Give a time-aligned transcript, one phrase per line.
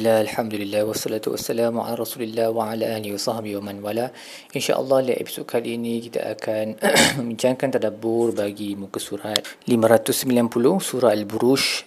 [0.00, 4.08] Bismillah, Alhamdulillah, wassalatu wassalamu ala rasulillah wa ala alihi wa sahbihi wa man wala.
[4.48, 6.80] InsyaAllah di episod kali ini kita akan
[7.20, 11.84] membincangkan tadabur bagi muka surat 590 surah Al-Burush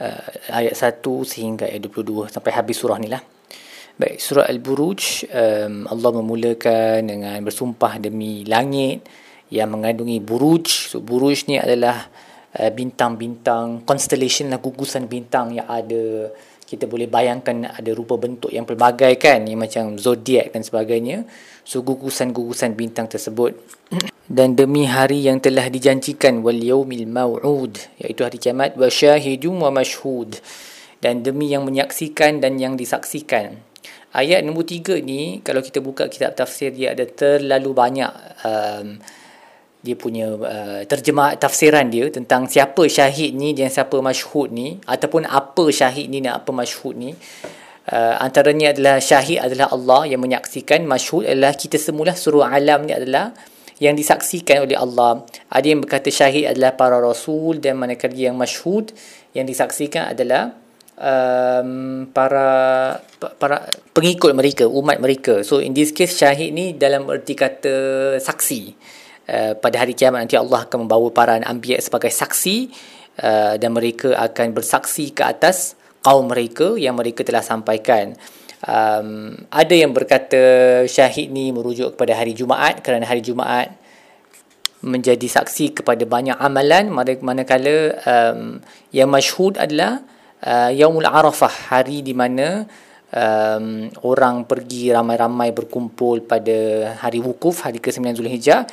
[0.00, 3.20] uh, ayat 1 sehingga ayat 22 sampai habis surah ni lah.
[4.00, 9.04] Baik, surah Al-Buruj um, Allah memulakan dengan bersumpah demi langit
[9.52, 10.96] yang mengandungi buruj.
[10.96, 12.08] So buruj ni adalah
[12.56, 16.32] uh, bintang-bintang constellation lah gugusan bintang yang ada
[16.70, 21.26] kita boleh bayangkan ada rupa bentuk yang pelbagai kan yang macam zodiak dan sebagainya.
[21.66, 23.58] So gugusan-gugusan bintang tersebut.
[24.30, 29.74] Dan demi hari yang telah dijanjikan wal yaumil mau'ud iaitu hari kiamat wa syahidun wa
[29.74, 30.38] mashhud.
[31.02, 33.58] Dan demi yang menyaksikan dan yang disaksikan.
[34.14, 38.12] Ayat nombor tiga ni kalau kita buka kitab tafsir dia ada terlalu banyak
[38.46, 39.02] um,
[39.80, 45.24] dia punya uh, terjemah tafsiran dia tentang siapa syahid ni dan siapa masyhud ni ataupun
[45.24, 47.16] apa syahid ni dan apa masyhud ni.
[47.90, 52.92] Uh, antaranya adalah syahid adalah Allah yang menyaksikan masyhud adalah kita semula suruh alam ni
[52.92, 53.32] adalah
[53.80, 55.24] yang disaksikan oleh Allah.
[55.48, 58.92] Ada yang berkata syahid adalah para rasul dan manakala yang masyhud
[59.32, 60.52] yang disaksikan adalah
[61.00, 62.50] um, para
[63.40, 63.64] para
[63.96, 65.40] pengikut mereka umat mereka.
[65.40, 67.74] So in this case syahid ni dalam erti kata
[68.20, 68.62] saksi
[69.30, 72.66] Uh, pada hari kiamat nanti Allah akan membawa para anbiya sebagai saksi
[73.22, 78.18] uh, dan mereka akan bersaksi ke atas kaum mereka yang mereka telah sampaikan.
[78.66, 83.72] Um, ada yang berkata syahid ni merujuk kepada hari Jumaat kerana hari Jumaat
[84.82, 86.90] menjadi saksi kepada banyak amalan
[87.22, 88.58] manakala um,
[88.90, 90.04] yang masyhud adalah
[90.44, 92.68] uh, Yaumul Arafah hari di mana
[93.12, 98.64] um, orang pergi ramai-ramai berkumpul pada hari wukuf hari ke-9 Zulhijjah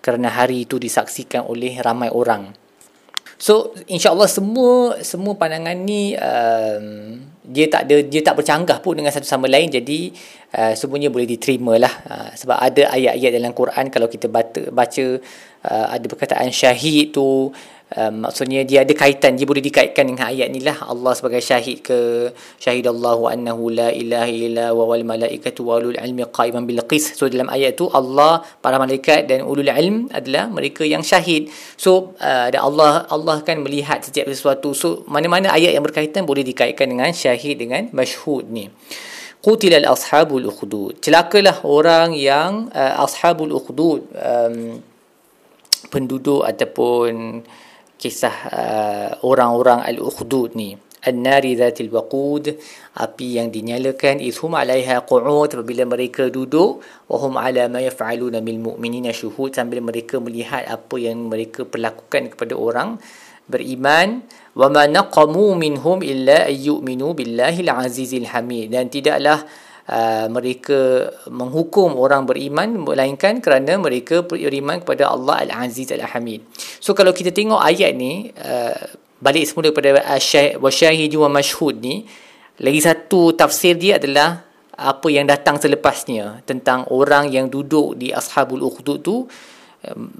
[0.00, 2.52] kerana hari itu disaksikan oleh ramai orang.
[3.40, 9.08] So insya-Allah semua semua pandangan ni um, dia tak ada dia tak bercanggah pun dengan
[9.08, 10.12] satu sama lain jadi
[10.60, 14.28] uh, semuanya boleh diterima lah uh, sebab ada ayat-ayat dalam Quran kalau kita
[14.68, 15.06] baca
[15.64, 17.48] uh, ada perkataan syahid tu
[17.96, 20.76] um, maksudnya dia ada kaitan dia boleh dikaitkan dengan ayat ni lah.
[20.86, 22.30] Allah sebagai syahid ke
[22.62, 27.26] syahidallahu annahu la ilaha illa wa wal malaikatu wa ulul ilmi qaiman bil qis so
[27.26, 31.50] dalam ayat tu Allah para malaikat dan ulul ilm adalah mereka yang syahid.
[31.74, 34.74] So uh, dan Allah Allah kan melihat setiap sesuatu.
[34.76, 38.70] So mana-mana ayat yang berkaitan boleh dikaitkan dengan syahid dengan masyhud ni.
[39.40, 41.00] Qutilal ashabul ukhdud.
[41.00, 44.84] Celakalah orang yang uh, ashabul ukhdud um,
[45.88, 47.40] penduduk ataupun
[48.00, 50.72] kisah uh, orang-orang al-ukhdud ni.
[51.00, 52.60] An-nari dhatil waqud
[53.00, 58.60] api yang dinyalakan izhum alaiha qu'ud apabila mereka duduk wa hum ala ma yaf'aluna bil
[58.60, 63.00] mu'minina syuhud sambil mereka melihat apa yang mereka perlakukan kepada orang
[63.48, 64.20] beriman.
[64.52, 68.68] Wa ma naqamu minhum illa ayyuminu billahi al-azizil hamid.
[68.76, 69.48] Dan tidaklah
[69.90, 76.46] Uh, mereka menghukum orang beriman melainkan kerana mereka beriman kepada Allah Al-Aziz Al-Hamid.
[76.78, 78.78] So kalau kita tengok ayat ni uh,
[79.18, 79.98] balik semula kepada
[80.62, 82.06] wasyahid wa mashhud ni
[82.62, 84.46] lagi satu tafsir dia adalah
[84.78, 89.26] apa yang datang selepasnya tentang orang yang duduk di ashabul ukhdud tu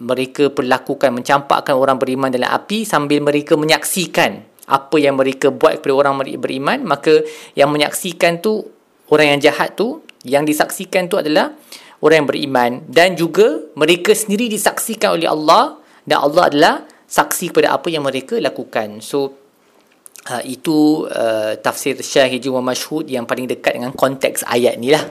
[0.00, 5.94] mereka perlakukan mencampakkan orang beriman dalam api sambil mereka menyaksikan apa yang mereka buat kepada
[5.96, 7.20] orang beriman maka
[7.52, 8.64] yang menyaksikan tu
[9.10, 11.52] orang yang jahat tu yang disaksikan tu adalah
[12.00, 16.74] orang yang beriman dan juga mereka sendiri disaksikan oleh Allah dan Allah adalah
[17.10, 19.02] saksi kepada apa yang mereka lakukan.
[19.02, 19.36] So
[20.30, 25.02] uh, itu uh, tafsir Syahid wa Mashhud yang paling dekat dengan konteks ayat ni lah.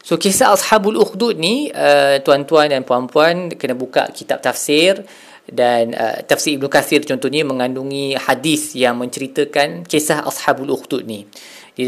[0.00, 5.04] So kisah Ashabul Ukhdud ni uh, tuan-tuan dan puan-puan kena buka kitab tafsir
[5.44, 11.28] dan uh, tafsir Ibn Kathir contohnya mengandungi hadis yang menceritakan kisah Ashabul Ukhdud ni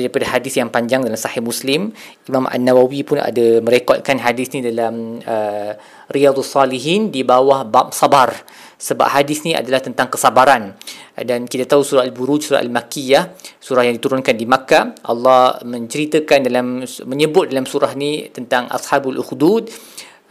[0.01, 1.93] daripada hadis yang panjang dalam sahih Muslim
[2.25, 5.75] Imam An-Nawawi pun ada merekodkan hadis ni dalam uh,
[6.13, 8.33] Riyadhus Salihin di bawah bab sabar.
[8.83, 10.75] Sebab hadis ni adalah tentang kesabaran.
[11.15, 13.23] Dan kita tahu surah Al-Buruj surah Al-Makkiyah
[13.63, 19.71] surah yang diturunkan di Makkah Allah menceritakan dalam menyebut dalam surah ni tentang ashabul ukhdud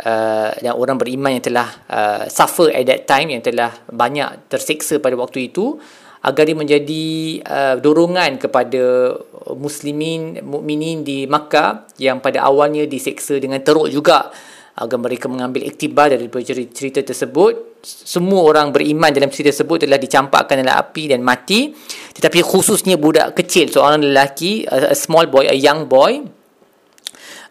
[0.03, 4.97] uh, dan orang beriman yang telah uh, suffer at that time yang telah banyak tersiksa
[4.97, 5.77] pada waktu itu
[6.21, 7.05] agar dia menjadi
[7.41, 9.15] uh, dorongan kepada
[9.57, 14.29] muslimin mukminin di Makkah yang pada awalnya diseksa dengan teruk juga.
[14.71, 16.31] Agar mereka mengambil iktibar dari
[16.71, 17.83] cerita tersebut.
[17.83, 21.75] Semua orang beriman dalam cerita tersebut telah dicampakkan dalam api dan mati.
[22.15, 26.23] Tetapi khususnya budak kecil seorang lelaki a small boy a young boy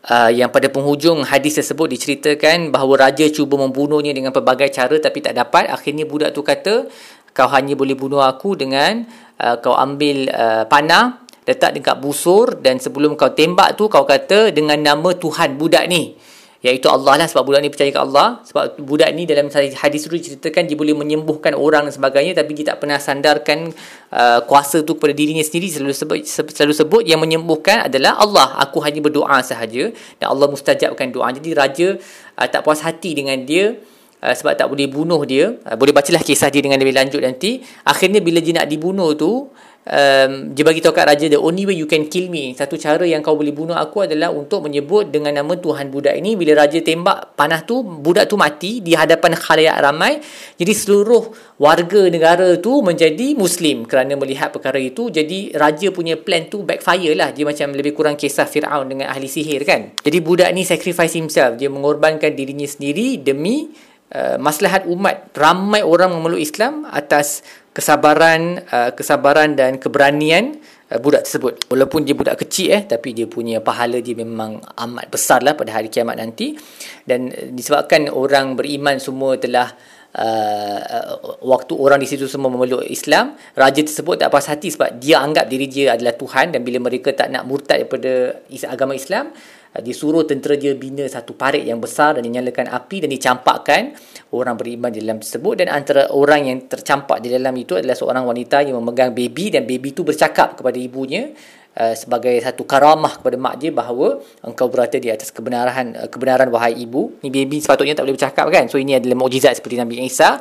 [0.00, 5.20] Uh, yang pada penghujung hadis tersebut diceritakan bahawa raja cuba membunuhnya dengan pelbagai cara tapi
[5.20, 5.69] tak dapat.
[5.69, 6.88] Akhirnya budak tu kata
[7.36, 9.04] kau hanya boleh bunuh aku dengan
[9.36, 11.20] uh, kau ambil uh, panah
[11.50, 16.14] letak dekat busur dan sebelum kau tembak tu kau kata dengan nama Tuhan budak ni.
[16.61, 18.44] Iaitu Allah lah sebab budak ni percaya ke Allah.
[18.44, 22.76] Sebab budak ni dalam hadis tu diceritakan dia boleh menyembuhkan orang dan sebagainya tapi dia
[22.76, 23.73] tak pernah sandarkan
[24.12, 25.73] uh, kuasa tu kepada dirinya sendiri.
[25.73, 28.61] Selalu sebut selalu sebut yang menyembuhkan adalah Allah.
[28.61, 29.88] Aku hanya berdoa sahaja
[30.20, 31.32] dan Allah mustajabkan doa.
[31.32, 31.88] Jadi raja
[32.37, 33.81] uh, tak puas hati dengan dia
[34.20, 35.56] Uh, sebab tak boleh bunuh dia.
[35.64, 37.64] Uh, boleh bacalah kisah dia dengan lebih lanjut nanti.
[37.88, 39.49] Akhirnya bila dia nak dibunuh tu
[39.88, 43.06] um, dia bagi tahu kat raja the only way you can kill me satu cara
[43.06, 46.37] yang kau boleh bunuh aku adalah untuk menyebut dengan nama Tuhan budak ini.
[46.37, 50.21] Bila raja tembak panah tu budak tu mati di hadapan khalayak ramai.
[50.61, 55.09] Jadi seluruh warga negara tu menjadi muslim kerana melihat perkara itu.
[55.09, 57.32] Jadi raja punya plan tu backfire lah.
[57.32, 59.97] Dia macam lebih kurang kisah Fir'aun dengan ahli sihir kan?
[60.00, 61.56] Jadi budak ni sacrifice himself.
[61.56, 63.71] Dia mengorbankan dirinya sendiri demi
[64.15, 65.32] uh, maslahat umat.
[65.35, 70.58] Ramai orang memeluk Islam atas kesabaran uh, kesabaran dan keberanian
[70.90, 71.70] uh, budak tersebut.
[71.70, 75.75] Walaupun dia budak kecil eh tapi dia punya pahala dia memang amat besar lah pada
[75.75, 76.58] hari kiamat nanti.
[77.06, 79.70] Dan uh, disebabkan orang beriman semua telah
[80.11, 84.99] Uh, uh, waktu orang di situ semua memeluk Islam raja tersebut tak puas hati sebab
[84.99, 89.31] dia anggap diri dia adalah Tuhan dan bila mereka tak nak murtad daripada agama Islam
[89.76, 93.94] uh, disuruh tentera dia bina satu parit yang besar dan dinyalakan api dan dicampakkan.
[94.31, 98.22] Orang beriman di dalam tersebut dan antara orang yang tercampak di dalam itu adalah seorang
[98.22, 101.34] wanita yang memegang baby dan baby itu bercakap kepada ibunya
[101.75, 106.46] uh, sebagai satu karamah kepada mak dia bahawa engkau berada di atas kebenaran uh, kebenaran
[106.55, 107.19] wahai ibu.
[107.26, 108.70] Ni baby sepatutnya tak boleh bercakap kan?
[108.70, 110.38] So ini adalah mukjizat seperti Nabi Isa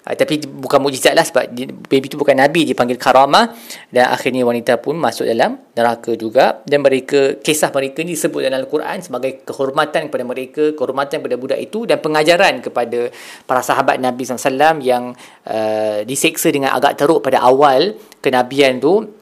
[0.00, 1.52] Uh, tapi bukan mujizat lah sebab
[1.86, 3.52] baby tu bukan Nabi dia panggil karamah
[3.92, 6.64] dan akhirnya wanita pun masuk dalam neraka juga.
[6.64, 11.60] Dan mereka kisah mereka ni disebut dalam Al-Quran sebagai kehormatan kepada mereka kehormatan kepada budak
[11.60, 13.12] itu dan pengajaran kepada
[13.44, 15.12] para sahabat Nabi SAW yang
[15.46, 17.92] uh, diseksa dengan agak teruk pada awal
[18.24, 19.19] kenabian tu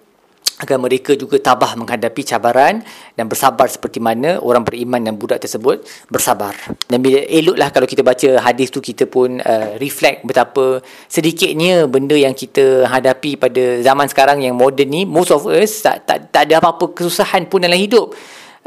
[0.58, 2.82] agar mereka juga tabah menghadapi cabaran
[3.14, 6.54] dan bersabar seperti mana orang beriman dan budak tersebut bersabar.
[6.90, 12.18] Dan bila eloklah kalau kita baca hadis tu kita pun uh, reflect betapa sedikitnya benda
[12.18, 16.42] yang kita hadapi pada zaman sekarang yang moden ni most of us tak tak, tak
[16.50, 18.14] ada apa-apa kesusahan pun dalam hidup.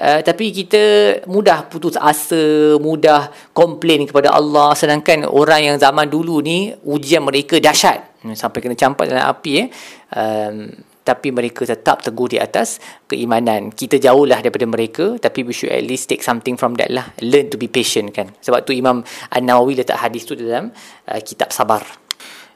[0.01, 0.81] Uh, tapi kita
[1.29, 7.61] mudah putus asa, mudah komplain kepada Allah sedangkan orang yang zaman dulu ni ujian mereka
[7.61, 9.67] dahsyat sampai kena campak dalam api eh.
[10.11, 12.77] Um, tapi mereka tetap teguh di atas
[13.09, 13.73] keimanan.
[13.73, 17.09] Kita jauhlah daripada mereka tapi we should at least take something from that lah.
[17.25, 18.29] Learn to be patient kan.
[18.41, 19.01] Sebab tu Imam
[19.33, 20.69] An-Nawawi letak hadis tu dalam
[21.09, 21.81] uh, kitab sabar.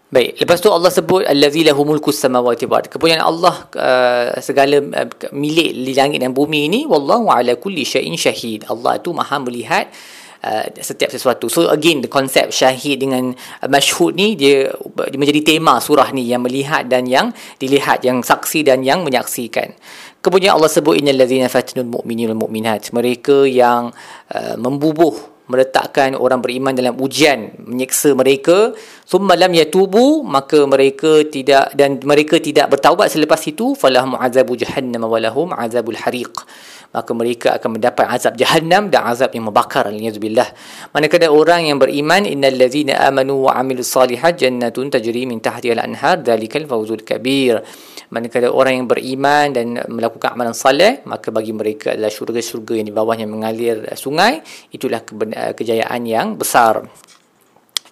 [0.06, 5.10] Baik, lepas tu Allah sebut allazi lahu mulku samawati wal Kepunyaan Allah uh, segala uh,
[5.34, 8.70] milik di langit dan bumi ini wallahu ala kulli syai'in syahid.
[8.70, 9.90] Allah tu Maha melihat
[10.46, 11.50] Uh, setiap sesuatu.
[11.50, 14.70] So again the concept syahid dengan uh, masyhud ni dia,
[15.10, 19.74] dia menjadi tema surah ni yang melihat dan yang dilihat, yang saksi dan yang menyaksikan.
[20.22, 22.94] Kemudian Allah sebut innal ladzina fatanul mu'minina wal mu'minat.
[22.94, 23.90] Mereka yang
[24.38, 25.18] uh, membubuh
[25.50, 28.74] meletakkan orang beriman dalam ujian menyiksa mereka
[29.06, 35.06] summa lam yatubu maka mereka tidak dan mereka tidak bertaubat selepas itu falahum azabu jahannam
[35.06, 36.34] wa lahum azabul hariq
[36.96, 39.92] maka mereka akan mendapat azab jahannam dan azab yang membakar.
[39.92, 40.48] Aliyazbillah
[40.96, 46.24] manakala orang yang beriman innal ladzina amanu wa amilus salihat jannatun tajri min tahtiha al-anhar
[46.24, 47.60] dzalikal fawzul kabir.
[48.16, 52.96] Manakala orang yang beriman dan melakukan amalan saleh maka bagi mereka adalah syurga-syurga yang di
[52.96, 54.40] bawahnya mengalir sungai.
[54.72, 55.04] Itulah
[55.52, 56.88] kejayaan yang besar.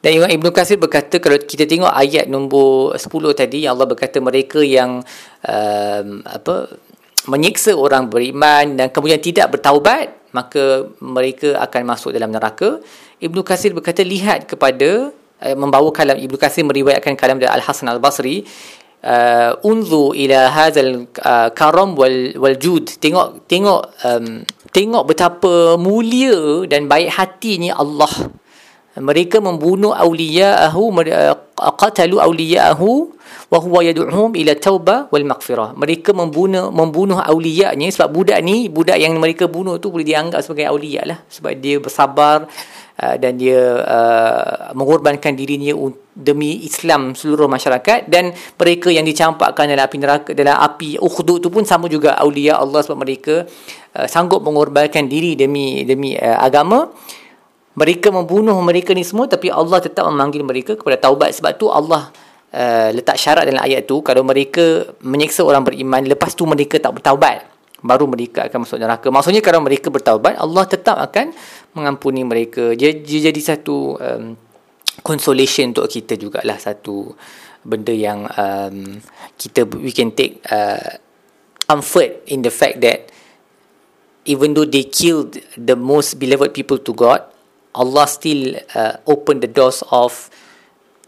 [0.03, 3.07] Dan Imam Ibn Qasir berkata kalau kita tengok ayat nombor 10
[3.39, 4.99] tadi Allah berkata mereka yang
[5.47, 6.75] um, apa
[7.29, 12.81] menyiksa orang beriman dan kemudian tidak bertaubat maka mereka akan masuk dalam neraka.
[13.21, 16.17] Ibnu Kasir berkata lihat kepada uh, membawa kalam.
[16.17, 18.41] Ibnu Kasir meriwayatkan kalam dari Al Hasan Al Basri
[19.05, 22.89] uh, unzu ila hadzal uh, karam wal wal jud.
[22.97, 24.41] Tengok tengok um,
[24.73, 28.11] tengok betapa mulia dan baik hatinya Allah
[29.01, 31.33] mereka membunuh awliya'ahu uh,
[31.73, 32.89] qatalu awliya'ahu
[33.49, 35.73] wa huwa yad'uhum ila taubah wal maghfirah.
[35.73, 40.69] Mereka membunuh membunuh aulianya sebab budak ni budak yang mereka bunuh tu boleh dianggap sebagai
[40.69, 41.17] aulia lah.
[41.25, 42.45] Sebab dia bersabar
[43.01, 45.73] uh, dan dia uh, mengorbankan dirinya
[46.13, 48.05] demi Islam seluruh masyarakat.
[48.05, 48.29] Dan
[48.61, 52.85] mereka yang dicampakkan dalam api neraka dalam api ukhdud tu pun sama juga aulia Allah
[52.85, 53.49] sebab mereka
[53.97, 56.93] uh, sanggup mengorbankan diri demi demi uh, agama
[57.73, 61.33] mereka membunuh mereka ni semua tapi Allah tetap memanggil mereka kepada taubat.
[61.35, 62.13] Sebab tu Allah
[62.53, 67.01] Uh, letak syarat dalam ayat tu kalau mereka menyeksa orang beriman lepas tu mereka tak
[67.01, 67.49] bertaubat
[67.83, 69.07] baru mereka akan masuk neraka.
[69.11, 71.35] Maksudnya kalau mereka bertaubat Allah tetap akan
[71.75, 72.77] mengampuni mereka.
[72.77, 74.37] Dia, dia jadi satu um,
[75.03, 76.55] consolation untuk kita jugalah.
[76.61, 77.11] Satu
[77.65, 79.01] benda yang um,
[79.35, 81.01] kita we can take uh,
[81.67, 83.11] comfort in the fact that
[84.23, 87.32] even though they killed the most beloved people to God,
[87.73, 90.29] Allah still uh, open the doors of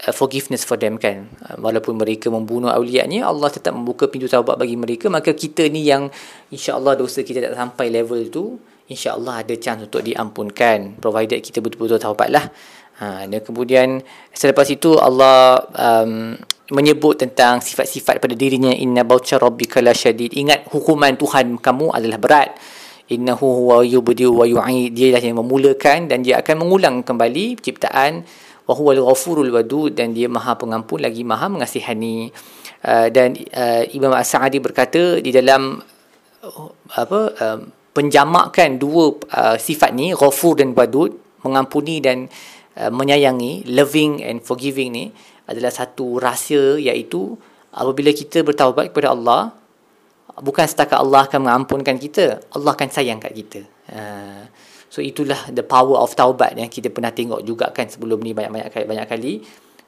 [0.02, 1.30] uh, forgiveness for them kan.
[1.42, 5.06] Uh, walaupun mereka membunuh awliya-Nya, Allah tetap membuka pintu taubat bagi mereka.
[5.06, 6.10] Maka kita ni yang
[6.50, 8.58] insya-Allah dosa kita tak sampai level tu,
[8.90, 12.50] insya-Allah ada chance untuk diampunkan provided kita betul-betul taubatlah.
[12.96, 14.00] Ha, dan kemudian
[14.32, 16.32] selepas itu Allah um,
[16.72, 22.56] menyebut tentang sifat-sifat pada dirinya inna baucha rabbika la ingat hukuman Tuhan kamu adalah berat
[23.10, 24.94] innahu huwa yubdi wa yu'id.
[24.94, 28.26] Dia lah yang memulakan dan dia akan mengulang kembali ciptaan.
[28.66, 32.34] Wa huwa al-ghafurul wadud dan dia maha pengampun lagi maha mengasihani.
[32.86, 35.78] Uh, dan uh, Imam As-Sa'di berkata di dalam
[36.42, 37.58] uh, apa uh,
[37.96, 42.28] penjamakan dua uh, sifat ni ghafur dan wadud mengampuni dan
[42.78, 45.04] uh, menyayangi loving and forgiving ni
[45.46, 47.34] adalah satu rahsia iaitu
[47.72, 49.54] apabila kita bertaubat kepada Allah
[50.40, 53.60] bukan setakat Allah akan mengampunkan kita Allah akan sayang kat kita.
[53.88, 54.44] Uh,
[54.92, 58.68] so itulah the power of taubat yang kita pernah tengok juga kan sebelum ni banyak-banyak
[58.72, 59.32] kali banyak kali.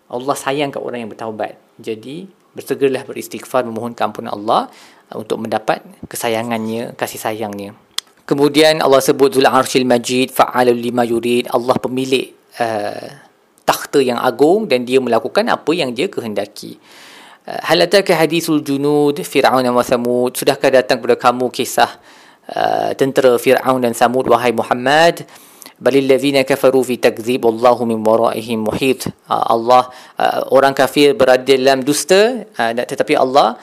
[0.08, 1.60] Allah sayang kat orang yang bertaubat.
[1.76, 2.24] Jadi
[2.56, 4.72] bersegeralah beristighfar memohon keampunan Allah
[5.12, 7.76] uh, untuk mendapat kesayangannya kasih sayangnya.
[8.28, 11.48] Kemudian Allah sebut zul arshil majid fa'alul lima yurid.
[11.48, 13.08] Allah pemilik uh,
[13.68, 16.80] takhta yang agung dan dia melakukan apa yang dia kehendaki
[17.48, 21.88] hal ataka hadisul junud fir'aun wa samud sudahkah datang kepada kamu kisah
[22.52, 25.24] uh, tentera fir'aun dan samud wahai Muhammad?
[25.78, 29.08] Balil ladzina kafaru fi takdzib wallahu min waraihim muhit.
[29.30, 29.88] Uh, Allah
[30.20, 33.56] uh, orang kafir berada dalam dusta uh, tetapi Allah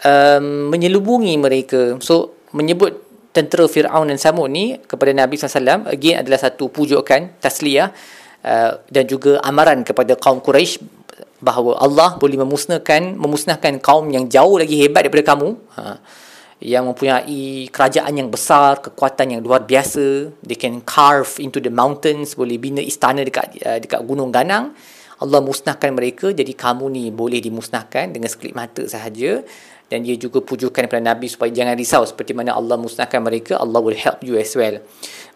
[0.00, 2.00] um, menyelubungi mereka.
[2.00, 3.04] So menyebut
[3.36, 7.92] tentera Fir'aun dan Samud ni kepada Nabi SAW again adalah satu pujukan tasliyah
[8.46, 10.95] uh, dan juga amaran kepada kaum Quraisy
[11.46, 16.02] bahawa Allah boleh memusnahkan memusnahkan kaum yang jauh lagi hebat daripada kamu ha,
[16.58, 20.34] yang mempunyai kerajaan yang besar kekuatan yang luar biasa.
[20.42, 24.74] They can carve into the mountains boleh bina istana dekat uh, dekat gunung ganang.
[25.16, 29.40] Allah musnahkan mereka jadi kamu ni boleh dimusnahkan dengan sekelip mata sahaja
[29.86, 33.62] dan dia juga pujukan kepada Nabi supaya jangan risau seperti mana Allah musnahkan mereka.
[33.62, 34.82] Allah will help you as well.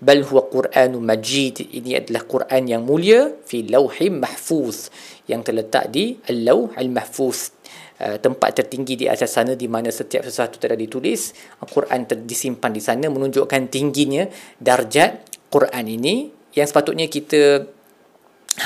[0.03, 1.71] Bal huwa Quranun Majid.
[1.71, 3.31] Ini adalah Quran yang mulia.
[3.47, 4.91] Fi lauhim mahfuz.
[5.31, 7.55] Yang terletak di al-lauh al-mahfuz
[8.03, 11.31] uh, tempat tertinggi di atas sana di mana setiap sesuatu telah ditulis.
[11.63, 14.27] Al-Quran disimpan di sana menunjukkan tingginya
[14.59, 16.27] darjat Quran ini.
[16.51, 17.71] Yang sepatutnya kita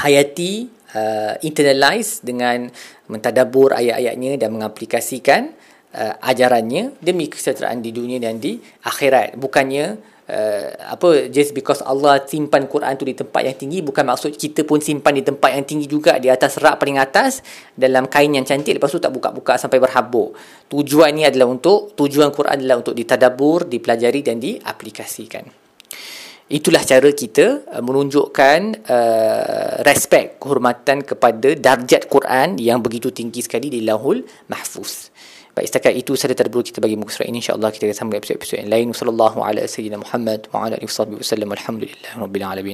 [0.01, 2.73] hayati uh, internalize dengan
[3.13, 5.53] mentadabur ayat-ayatnya dan mengaplikasikan
[5.95, 9.39] uh, ajarannya demi kesejahteraan di dunia dan di akhirat.
[9.39, 14.35] Bukannya uh, apa just because Allah simpan Quran tu di tempat yang tinggi bukan maksud
[14.37, 17.41] kita pun simpan di tempat yang tinggi juga di atas rak paling atas
[17.77, 20.37] dalam kain yang cantik lepas tu tak buka-buka sampai berhabuk.
[20.69, 25.65] Tujuan ni adalah untuk tujuan Quran adalah untuk ditadabur dipelajari dan diaplikasikan.
[26.45, 33.73] Itulah cara kita uh, menunjukkan uh, respect kehormatan kepada darjat Quran yang begitu tinggi sekali
[33.73, 34.21] di Lauhul
[34.53, 35.09] Mahfuz
[35.55, 37.39] Baik, setakat itu sahaja terdahulu kita bagi muka surat ini.
[37.39, 38.87] InsyaAllah kita akan sambung episod-episod yang lain.
[38.91, 40.03] Wassalamualaikum warahmatullahi wabarakatuh.
[40.03, 40.91] Muhammad wa ala alihi
[41.23, 41.51] wasallam.
[41.55, 42.11] Alhamdulillah.
[42.19, 42.63] Alamin.